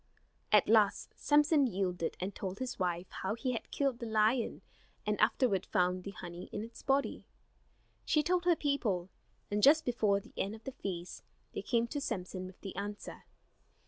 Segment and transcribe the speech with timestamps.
[0.51, 4.63] At last Samson yielded, and told his wife how he had killed the lion
[5.05, 7.27] and afterward found the honey in its body.
[8.03, 9.11] She told her people,
[9.51, 11.21] and just before the end of the feast
[11.53, 13.25] they came to Samson with the answer.